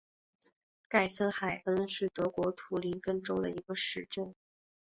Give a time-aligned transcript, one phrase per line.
[0.89, 4.33] 盖森海恩是德国图林根州的一个市镇。